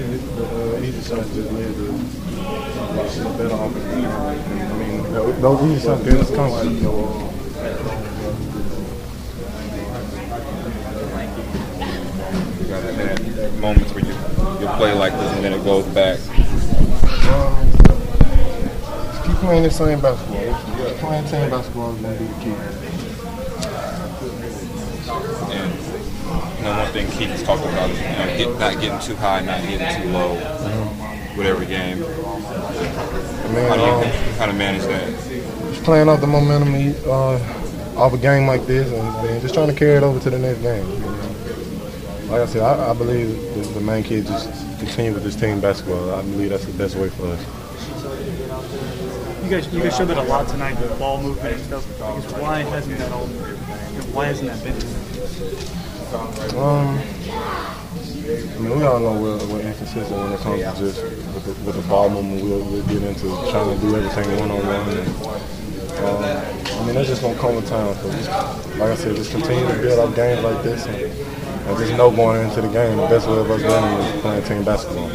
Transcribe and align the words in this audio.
something 0.00 1.34
just 1.34 1.52
need 1.52 1.74
to 1.74 1.84
see 3.10 3.20
a 3.20 3.24
better 3.36 3.54
offensive 3.54 4.04
I 4.04 4.76
mean, 4.78 5.02
those 5.40 5.60
are 5.60 5.80
something 5.80 6.14
that's 6.14 6.30
coming. 6.30 6.76
You 12.58 12.68
got 12.68 12.82
that 13.36 13.52
moments 13.60 13.92
where 13.92 14.04
you 14.04 14.12
you 14.60 14.68
play 14.76 14.92
like 14.94 15.12
this 15.12 15.32
and 15.32 15.44
then 15.44 15.52
it 15.52 15.64
goes 15.64 15.84
back. 15.86 16.18
Um, 17.28 17.66
keep 19.26 19.36
playing 19.36 19.64
the 19.64 19.70
same 19.70 20.00
basketball. 20.00 20.54
Playing 21.00 21.24
team 21.26 21.50
basketball 21.50 21.94
is 21.94 22.00
going 22.00 22.16
to 22.16 22.22
be 22.22 22.28
the 22.28 22.40
key. 22.40 23.11
You 26.62 26.68
know, 26.68 26.78
one 26.78 26.92
thing 26.92 27.10
Keith 27.10 27.30
has 27.30 27.42
talked 27.42 27.64
about 27.64 27.90
is 27.90 27.98
you 27.98 28.04
know, 28.06 28.54
get, 28.54 28.60
not 28.60 28.80
getting 28.80 29.00
too 29.00 29.16
high, 29.16 29.40
not 29.40 29.60
getting 29.62 30.02
too 30.02 30.10
low 30.10 30.36
mm-hmm. 30.36 31.36
with 31.36 31.46
every 31.48 31.66
game. 31.66 31.98
Man, 33.52 33.68
How 33.68 33.74
do 33.74 33.82
you 33.82 33.88
um, 33.88 34.36
kind 34.38 34.50
of 34.52 34.56
manage 34.56 34.82
that? 34.82 35.10
Just 35.72 35.82
playing 35.82 36.08
off 36.08 36.20
the 36.20 36.28
momentum 36.28 36.74
uh, 37.10 37.98
off 37.98 38.12
a 38.12 38.18
game 38.18 38.46
like 38.46 38.64
this 38.66 38.92
and, 38.92 39.42
just 39.42 39.54
trying 39.54 39.66
to 39.68 39.74
carry 39.74 39.96
it 39.96 40.04
over 40.04 40.20
to 40.20 40.30
the 40.30 40.38
next 40.38 40.60
game. 40.60 40.88
You 40.88 40.98
know? 41.00 42.30
Like 42.30 42.42
I 42.42 42.46
said, 42.46 42.62
I, 42.62 42.90
I 42.90 42.94
believe 42.94 43.36
the, 43.54 43.60
the 43.74 43.80
main 43.80 44.04
key 44.04 44.16
is 44.16 44.28
just 44.28 44.78
continue 44.78 45.14
with 45.14 45.24
this 45.24 45.34
team 45.34 45.60
basketball. 45.60 46.14
I 46.14 46.22
believe 46.22 46.50
that's 46.50 46.64
the 46.64 46.78
best 46.78 46.94
way 46.94 47.08
for 47.08 47.26
us. 47.26 47.44
You 49.42 49.50
guys, 49.50 49.74
you 49.74 49.82
guys 49.82 49.96
showed 49.96 50.06
that 50.06 50.18
a 50.18 50.22
lot 50.22 50.46
tonight, 50.46 50.74
the 50.74 50.94
ball 50.94 51.20
movement 51.20 51.56
and 51.56 51.64
stuff. 51.64 52.00
I 52.00 52.12
why 52.40 52.58
hasn't 52.60 52.98
that 52.98 53.10
all? 53.10 53.26
Why 54.14 54.26
hasn't 54.26 54.48
that 54.48 54.62
been? 54.62 55.82
Um, 56.12 56.98
I 56.98 58.58
mean, 58.60 58.78
we 58.78 58.84
all 58.84 59.00
know 59.00 59.18
we're, 59.18 59.38
we're 59.48 59.60
inconsistent 59.62 60.10
when 60.10 60.32
it 60.32 60.40
comes 60.40 60.60
to 60.60 60.72
just 60.78 61.02
with 61.02 61.44
the, 61.44 61.52
with 61.64 61.76
the 61.76 61.88
ball 61.88 62.10
movement. 62.10 62.42
We'll, 62.44 62.62
we'll 62.64 62.86
get 62.86 63.02
into 63.02 63.28
trying 63.50 63.74
to 63.74 63.80
do 63.80 63.96
everything 63.96 64.38
one 64.38 64.50
on 64.50 64.58
one. 64.58 64.82
I 65.96 66.84
mean, 66.84 66.94
that's 66.94 67.08
just 67.08 67.22
gonna 67.22 67.38
come 67.38 67.56
with 67.56 67.66
time. 67.68 67.94
Just, 67.94 68.28
like 68.78 68.90
I 68.90 68.94
said, 68.94 69.16
just 69.16 69.30
continue 69.30 69.66
to 69.66 69.80
build 69.80 70.00
up 70.00 70.14
games 70.14 70.42
like 70.42 70.62
this, 70.62 70.84
and, 70.86 70.96
and 70.96 71.78
just 71.78 71.92
know 71.96 72.10
going 72.10 72.46
into 72.46 72.60
the 72.60 72.68
game, 72.68 72.98
the 72.98 73.06
best 73.06 73.26
way 73.26 73.38
of 73.38 73.50
us 73.50 73.62
winning 73.62 74.00
is 74.00 74.20
playing 74.20 74.44
team 74.44 74.64
basketball. 74.64 75.08